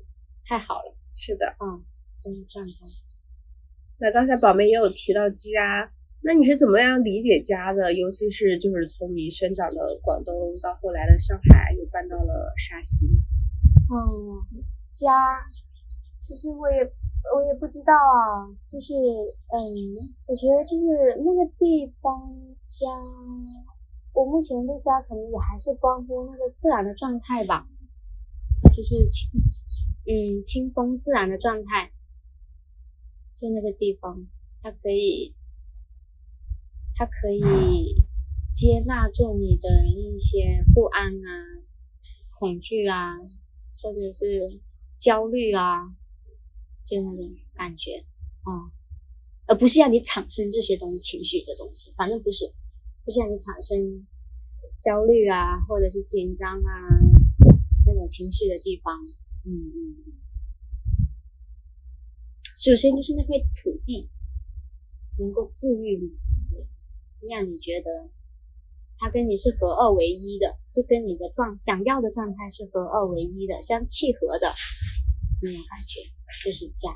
[0.45, 0.95] 太好了。
[1.15, 1.83] 是的，嗯，
[2.23, 2.71] 真的状态。
[3.99, 5.91] 那刚才宝妹也有提到家，
[6.23, 7.93] 那你是怎么样理解家的？
[7.93, 13.07] 尤其是就是从你生长的广东到后来的上海，又搬到了沙溪。
[13.91, 15.45] 嗯，家，
[16.17, 16.89] 其实我也。
[17.33, 19.59] 我也不知道啊，就是，嗯，
[20.27, 22.85] 我觉得就是那个地方家，
[24.13, 27.67] 我目前对家可能也还是关乎那个自然的状态吧，
[28.71, 29.29] 就是轻，
[30.05, 31.91] 嗯，轻松自然的状态，
[33.33, 34.27] 就那个地方，
[34.61, 35.35] 它可以，
[36.95, 38.03] 它可以
[38.47, 41.29] 接纳住你的一些不安啊、
[42.39, 43.17] 恐惧啊，
[43.81, 44.61] 或者是
[44.95, 45.95] 焦虑啊。
[46.85, 48.05] 就那种感觉，
[48.45, 48.71] 嗯，
[49.47, 52.53] 而不是让你产生这些东西情绪的东西，反正不是，
[53.03, 54.05] 不是让你产生
[54.79, 56.71] 焦虑啊，或者是紧张啊
[57.87, 58.95] 那种情绪的地方，
[59.43, 59.95] 嗯嗯。
[62.55, 64.09] 首先就是那块土地
[65.19, 68.11] 能够治愈你，让你觉得
[68.97, 74.53] 它跟你是合二为一的，就跟你的状想要的状态是合二为一的，相契合的
[75.45, 76.01] 那种感觉。
[76.43, 76.89] 就是家，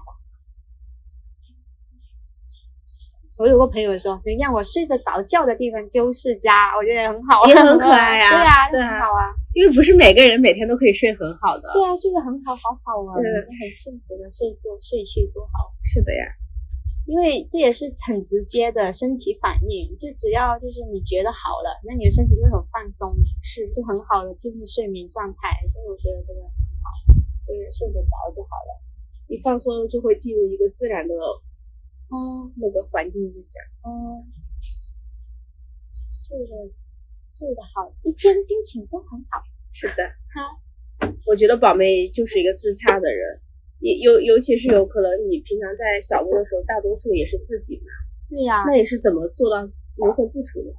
[3.38, 8.30] 我有个朋友说，能让我睡得着觉的地方就是家，我觉得很好，也很可爱呀。
[8.36, 9.32] 对啊，对很好啊。
[9.56, 11.72] 因为不是每个人每天都可以睡很好的。
[11.74, 13.16] 对啊，睡得很好，好好啊。
[13.18, 13.26] 对，
[13.58, 15.72] 很幸福的睡多睡去多好。
[15.82, 16.22] 是的呀，
[17.08, 25.58] 因为这也是很直接的身体反应，就只要就是你觉得好了，那你的身体就会很放松，是就很好的进入睡眠状态。
[25.66, 26.44] 所以我觉得这个
[27.50, 28.72] 就是睡得着就好了。
[29.28, 31.14] 一放松就会进入一个自然的。
[32.10, 33.62] 嗯，那个环境就行。
[33.86, 34.26] 嗯，
[36.08, 39.42] 睡得睡得好，一天心情都很好。
[39.72, 43.40] 是的，哈， 我觉得宝妹就是一个自洽的人，
[43.80, 47.86] 也尤尤其是有可能你平常在小屋的时候，大多数也是自己嘛。
[48.30, 48.64] 对呀。
[48.66, 49.62] 那你是怎么做到
[49.98, 50.70] 如何自处的？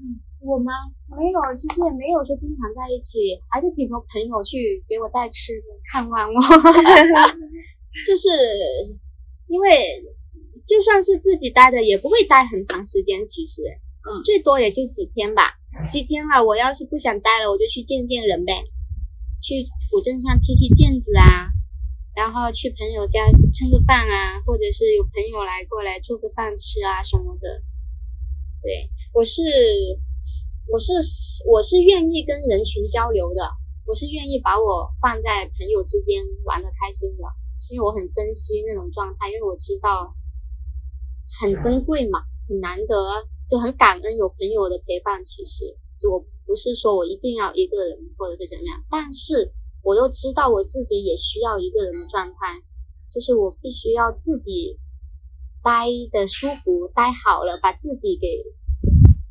[0.00, 0.72] 嗯，我吗？
[1.16, 6.40] 没有，其实也没有说经常在一起，还是挺多朋友去给我带吃的，看望我。
[8.06, 8.28] 就是
[9.48, 10.04] 因为。
[10.66, 13.26] 就算是自己待的，也不会待很长时间。
[13.26, 13.62] 其实，
[14.06, 15.50] 嗯，最多也就几天吧。
[15.90, 18.62] 几天了，我要是不想待了，我就去见见人呗，
[19.42, 21.50] 去古镇上踢踢毽子啊，
[22.14, 27.48] 然后去朋友家蹭个饭啊，或者是有朋友来过来做个饭吃啊什么的。
[28.62, 29.42] 对我是，
[30.66, 30.92] 我是
[31.46, 33.42] 我是愿意跟人群交流的，
[33.86, 37.24] 我是愿意把我放在朋友之间玩的开心的，
[37.70, 40.14] 因为我很珍惜那种状态，因为我知道。
[41.38, 42.18] 很珍贵嘛，
[42.48, 42.96] 很难得，
[43.48, 45.22] 就很感恩有朋友的陪伴。
[45.22, 49.52] 其实，就我不是说我一定要一个人，或者是怎么样，但是
[49.84, 52.60] 我又知道我自己也需要一个人的状态，
[53.08, 54.80] 就是我必须要自己
[55.62, 58.26] 待的舒服，待好了，把自己给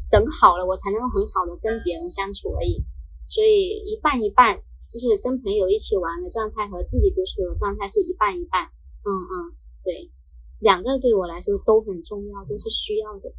[0.09, 2.83] 整好了，我才能够很好的跟别人相处而已。
[3.27, 4.57] 所以一半一半，
[4.89, 8.65] 就是跟朋友一起玩的状态和自己独处的状态是一半一半。
[9.05, 10.11] 嗯嗯，对。
[10.59, 13.29] 两个对我来说都很重要，都是需要的。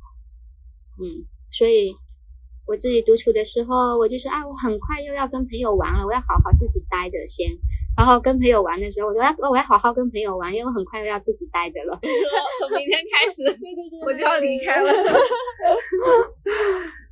[0.99, 1.95] 嗯，所以
[2.67, 7.51] 我自己独处的时候，我就说啊，我很快又要跟朋友玩了，我要好好自己待着先。
[7.97, 11.99] 然后跟朋友玩的时候，我说要我要好好跟朋友玩，因为我很快又要自己待着了。
[12.61, 13.43] 从明天开始，
[14.07, 14.93] 我就要离开了。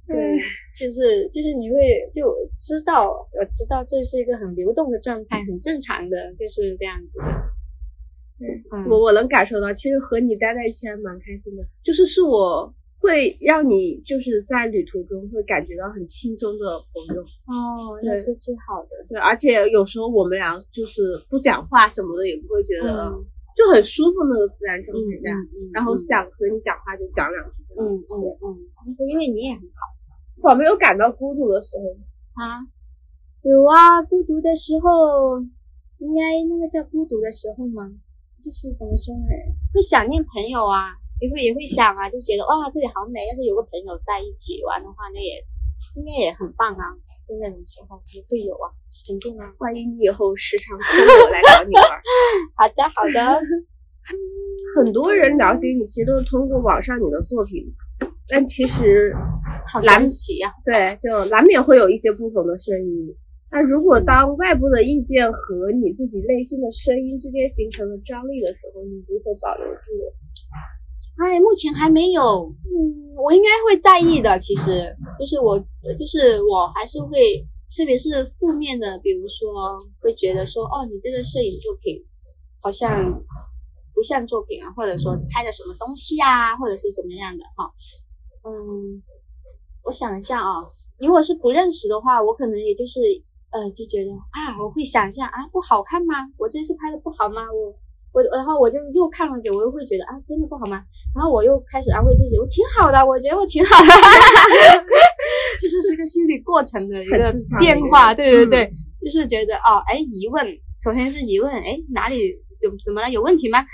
[0.07, 0.39] 对，
[0.79, 1.77] 就是就是你会
[2.15, 7.27] 就知道，我知道这是一个很流动的状态，很正常的，就是这样子的。
[8.89, 18.91] 我我能感受到，其实和你待在一起还蛮开心的，就是是我会让你就是在旅途中会感觉到很轻松的朋友哦，那是最好的。
[19.09, 23.15] 对，而且有时候我们俩就是不讲话什么的，也不会觉得
[23.57, 25.31] 就很舒服那个自然状态下，
[25.73, 27.63] 然后想和你讲话就讲两句。
[27.79, 30.51] 嗯嗯嗯，那是因为你也很好。
[30.51, 31.85] 我没有感到孤独的时候
[32.43, 32.67] 啊？
[33.43, 35.41] 有啊，孤独的时候，
[35.99, 37.91] 应该那个叫孤独的时候吗？
[38.41, 39.31] 就是怎么说呢？
[39.75, 43.21] 会想念朋友啊，也会也会想啊，就觉得哇，这里好美。
[43.27, 45.43] 要是有个朋友在一起玩的话，那也
[45.97, 46.85] 应该也很棒啊。
[47.19, 48.71] 就那种时候也会有啊，
[49.07, 49.53] 肯定啊。
[49.59, 50.87] 欢迎你以后时常跟
[51.25, 51.85] 我来找你玩。
[52.57, 53.41] 好的，好的。
[54.75, 57.63] 很多人了解你，其实都是通过网上你的作品，
[58.31, 59.13] 但其实
[59.67, 60.51] 好神奇呀。
[60.65, 63.15] 对，就难免会有一些不同的声音。
[63.51, 70.13] 那如果当外部的意见和你自己内心的声音之间形成了张力的时候，你如何保留自我？
[71.17, 72.23] 哎，目前还没有。
[72.23, 74.39] 嗯，我应该会在意的。
[74.39, 75.59] 其实，就是我，
[75.97, 77.45] 就是我还是会，
[77.77, 82.03] 特别是负面的，比如说会觉得说，哦，你这个摄影作品
[82.61, 83.13] 好像
[83.95, 87.71] 不像作品啊，或者说拍的什么东西啊，或者是怎么样的哈。
[88.45, 89.03] 嗯，
[89.85, 90.65] 我想一下啊，
[90.99, 93.01] 如果是不认识的话，我可能也就是。
[93.51, 96.17] 呃，就觉得啊，我会想一下啊，不好看吗？
[96.37, 97.47] 我这次拍的不好吗？
[97.51, 97.73] 我
[98.19, 100.83] 我，然后我就又看了久，我又会觉得啊，真的不好吗？
[101.15, 103.87] 然后我又开始安慰自己，我挺好的，我觉得我挺好的，
[105.63, 110.45] 就是是个心理过程的一个变化，对对对，就是觉得哦，哎，疑问，
[110.83, 113.09] 首先是疑问，哎，哪里怎怎么了？
[113.11, 113.65] 有问题吗？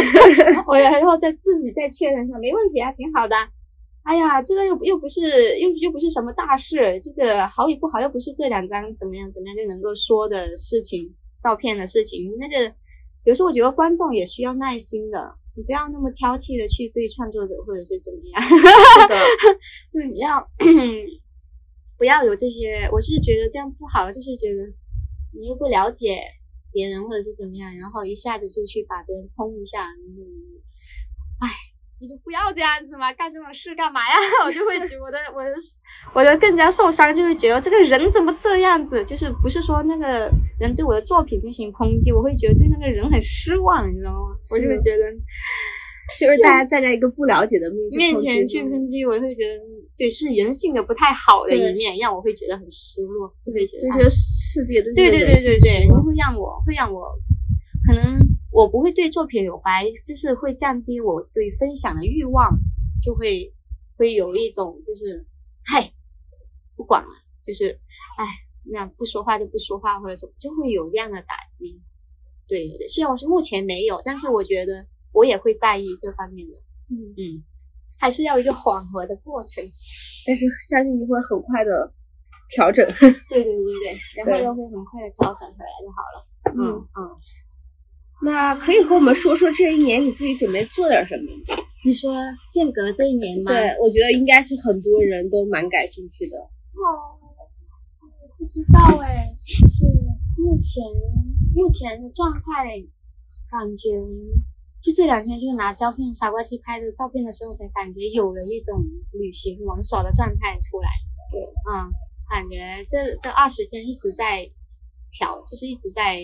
[0.66, 3.36] 我然后再自己再确认一下，没问题啊，挺好的。
[4.04, 12.30] 哎呀，这个又又不是又又不是什么大事，这个好与不好又不是这两张怎么样怎么样就能够说的事情，照片的事情。
[12.38, 12.70] 那个
[13.24, 18.42] 有时候我觉得观众也需要耐心的，你不要那么挑剔的去对创作者或者是怎么样，
[19.90, 20.46] 就你要
[21.98, 24.62] 不要有这些，我是觉得这样不好，就是觉得
[25.32, 26.20] 你又不了解
[26.70, 30.60] 别人或者是怎么样，然后一下子就去把别人喷一下，嗯，
[31.40, 31.73] 哎。
[32.04, 34.14] 你就不要这样子嘛，干这种事干嘛呀？
[34.44, 35.56] 我就会觉得我的
[36.14, 39.02] 我的更加受伤，就会觉得这个人怎么这样子？
[39.04, 40.30] 就是不是说那个
[40.60, 44.36] 人对我的作品进行抨击，我会觉得对那个人很失望，你知道吗？
[44.52, 45.10] 我就会觉得，
[46.20, 49.54] 就是大家站在一个不了解的面面前去抨击，我会觉得
[49.96, 57.02] 对是人性的不太好的一面，让我会觉得很失落，就会觉得这个世界对对对对对，会让我会让我
[57.86, 58.18] 可能
[58.54, 62.56] 我不会对作品留白，就是会降低我对分享的欲望，
[63.02, 63.52] 就会
[63.96, 65.26] 会有一种就是
[65.64, 65.92] 嗨
[66.76, 67.08] 不管了，
[67.42, 67.80] 就是
[68.16, 68.24] 哎
[68.70, 71.82] 那不说话就不说话或者什么，就会有这样的打击。
[72.46, 76.56] 对对对，虽然我是目前没有，但是我觉得我也会在意这方面的。
[76.90, 77.42] 嗯嗯，
[77.98, 79.64] 还是要一个缓和的过程，
[80.28, 81.92] 但是相信你会很快的
[82.50, 82.86] 调整。
[82.86, 83.10] 对
[83.42, 83.52] 对对
[83.82, 86.16] 对，然后又会很快的调整回来就好了。
[86.54, 87.18] 嗯嗯，
[88.22, 91.24] 那可以和我们说说这一年你自己准备做点什么？
[91.84, 92.14] 你说
[92.50, 93.52] 间隔这一年吗？
[93.52, 96.36] 对，我觉得应该是很多人都蛮感兴趣的。
[96.38, 97.18] 哦，
[98.38, 99.84] 不知道哎，就是
[100.38, 100.82] 目前。
[101.56, 102.42] 目前的状态，
[103.48, 103.88] 感觉
[104.82, 110.88] 就这两天，就是拿胶片傻瓜机拍的照片的时候，才感觉有了一种旅行玩耍的状态出来。
[111.30, 111.40] 对，
[111.70, 111.86] 嗯，
[112.28, 114.44] 感觉这这二十天一直在
[115.12, 116.18] 调，就是一直在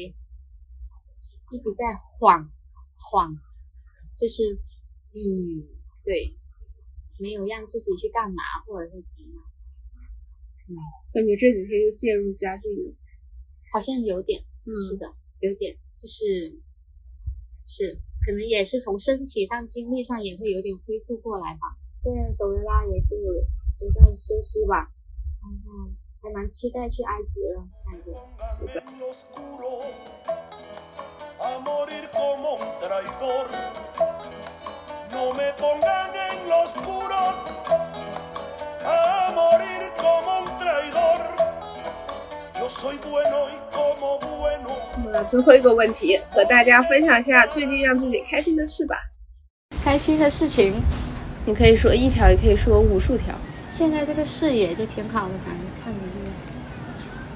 [1.51, 2.51] 一直在晃
[2.97, 3.37] 晃，
[4.17, 4.59] 就是
[5.13, 5.67] 嗯，
[6.05, 6.37] 对，
[7.19, 9.45] 没有让自己去干嘛或者是怎么样。
[10.69, 10.77] 嗯，
[11.13, 12.95] 感觉这几天又渐入佳境了，
[13.73, 15.15] 好像有点，嗯是的。
[15.41, 16.61] 有点就是
[17.65, 21.79] 是，可能也是从身体上、精力上也会有点恢复过来吧。
[22.03, 23.15] 对，索维拉也是
[23.79, 24.93] 一段休息吧。
[25.43, 28.13] 嗯，还蛮期待去埃及了，感觉
[28.59, 30.50] 是的。
[45.03, 48.97] 那么最后一个问题，和大家分享一下最近让自己开心的事吧。
[49.83, 50.81] 开心的事情，
[51.45, 53.35] 你可以说一条，也可以说无数条。
[53.69, 56.31] 现在这个视野就挺好的，感觉看着这个，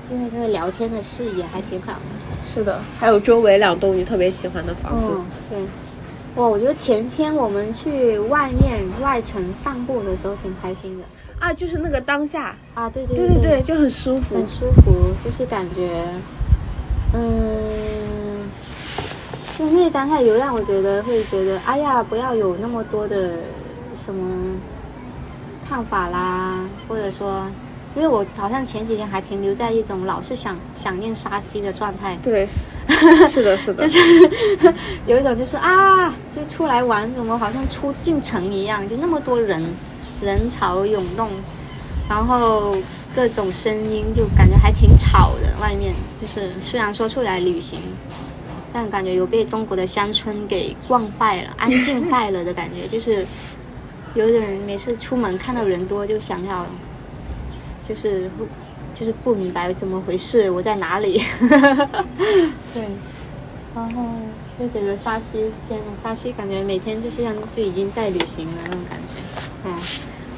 [0.09, 2.24] 现在这个聊天的视野还挺好的。
[2.45, 5.09] 是的，还有周围两栋你特别喜欢的房子。
[5.49, 5.59] 对，
[6.37, 11.05] 哇，我觉得前天我们去外面外城散步的时候挺开心的。
[11.41, 12.55] 啊，就是那个当下。
[12.75, 16.05] 啊，对对对对对，就很舒服，很舒服，就是感觉，
[17.13, 18.49] 嗯，
[19.59, 23.33] 就那当下有让我觉得会觉得，哎呀，不要有那么多的
[24.05, 24.57] 什么
[25.69, 27.47] 看法啦，或者说，
[27.95, 32.17] 因为我好像前几天还停留在一种老是想想念沙溪的状态。
[32.23, 32.47] 对，
[33.29, 33.99] 是的，是的，就是
[35.07, 39.63] 有一种就是啊，就出来玩，怎么好像出进城一样，就那么多人。
[40.23, 41.29] 人潮涌动，
[42.09, 42.75] 然后
[43.15, 45.53] 各种声音，就感觉还挺吵的。
[45.61, 45.93] 外面
[46.23, 47.81] 就是虽然说出来旅行，
[48.73, 52.87] 但感觉有被中国的乡村给惯坏了，安静坏了的感觉。
[52.87, 53.27] 就是
[54.15, 56.65] 有点每次出门看到人多，就想要，
[57.87, 58.47] 就是不
[58.95, 61.21] 就是不明白怎么回事，我在哪里？
[62.73, 62.83] 对，
[63.75, 64.03] 然后
[64.59, 69.15] 就觉得沙溪，天呐，沙溪感觉每天就是像就已经在旅行了那种感觉，
[69.65, 69.77] 嗯。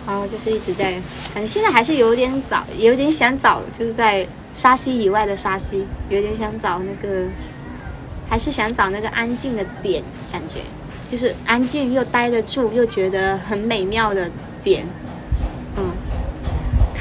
[0.09, 0.93] 然后就是一直在，
[1.35, 4.25] 感觉现在还是有点早，有点想找，就是在
[4.55, 7.27] 沙溪以外的沙溪，有点想找那个，
[8.31, 10.61] 还是想找那个安静的点，感觉
[11.09, 14.31] 就是安静又待得住，又觉得很美妙的
[14.63, 15.06] 点，嗯，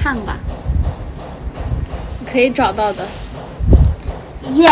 [0.05, 0.37] 看吧，
[2.31, 3.07] 可以找到的，
[4.53, 4.69] 耶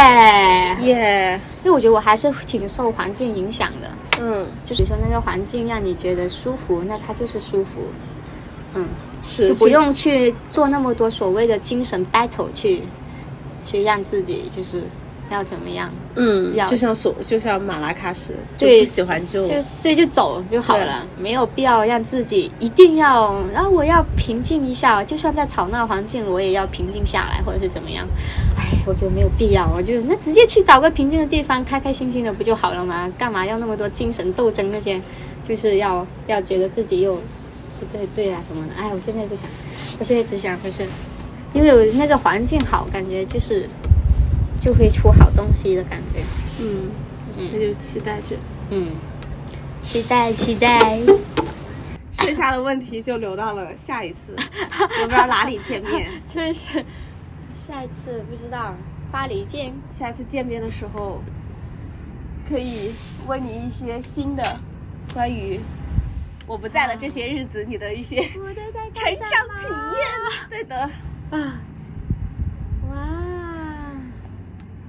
[0.80, 3.90] 耶，因为我觉得我还是挺受环境影响的，
[4.22, 7.82] 嗯，就是说那个环境让你觉得舒服，那它就是舒服。
[8.76, 8.88] 嗯，
[9.28, 12.84] 是就不用去做那么多所谓的精神 battle 去，
[13.64, 14.84] 去让自己就是
[15.30, 15.92] 要怎么样？
[16.16, 28.08] 嗯，要就像所就像马拉喀什，对，不喜欢就就对就走就好了，没有必要让自己一定要，然后我要平静一下，就算在吵闹环境，我也要平静下来，或者是怎么样？
[28.58, 33.12] 哎，我觉得没有必要，我就那直接去找个平静的地方，开开心心的不就好了吗？
[33.18, 34.72] 干嘛要那么多精神斗争？
[34.72, 35.02] 那些
[35.48, 37.22] 就是要要觉得自己又不。
[37.92, 39.46] 对对啊，什么的，哎，我现在不想，
[40.00, 40.88] 我现在只想就是，
[41.54, 43.68] 因为有那个环境好，感觉就是
[44.64, 46.22] 就会出好东西的感觉。
[46.62, 46.90] 嗯
[47.36, 48.38] 嗯，那就期待着。
[48.70, 48.92] 嗯，
[49.82, 50.80] 期待期待。
[52.12, 54.34] 剩下的问题就留到了下一次，
[55.02, 56.10] 我不知道哪里见面。
[56.26, 56.86] 确实，
[57.54, 58.74] 下一次不知道
[59.12, 59.74] 巴黎见。
[59.92, 61.22] 下一次见面的时候，
[62.48, 62.94] 可以
[63.28, 64.60] 问你一些新的
[65.14, 65.60] 关于。
[66.48, 68.54] 我不在的这些日子，你的一些成长
[69.58, 69.66] 体
[69.98, 70.08] 验，
[70.50, 70.76] 对的
[71.32, 71.60] 啊，
[72.90, 72.96] 哇，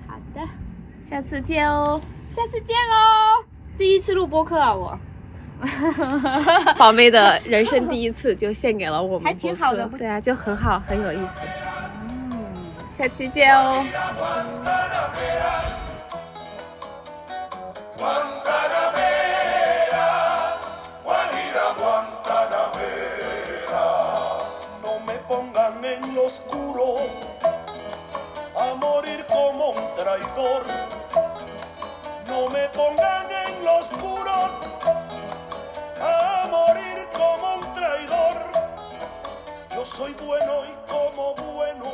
[0.09, 0.41] 好的，
[1.07, 3.44] 下次见哦，下次见喽，
[3.76, 4.98] 第一次录播客啊，我。
[6.78, 11.40] 宝妹的人生第一次就献给了我们，还挺好的，对啊，就很好，很有意思。
[12.09, 13.84] 嗯，下期见哦。
[32.35, 34.32] No me pongan en lo oscuro
[36.01, 38.37] a morir como un traidor.
[39.72, 41.85] Yo soy bueno y como bueno